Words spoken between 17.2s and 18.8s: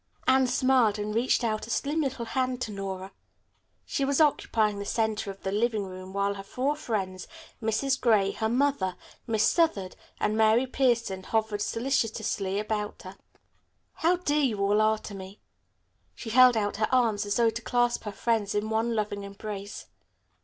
as though to clasp her friends in